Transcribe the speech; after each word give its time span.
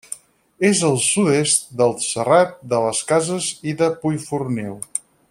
És 0.69 0.79
al 0.87 0.95
sud-est 1.07 1.69
del 1.83 1.93
Serrat 2.05 2.57
de 2.73 2.83
les 2.87 3.05
Cases 3.13 3.53
i 3.73 3.79
de 3.83 3.95
Puiforniu. 4.05 4.79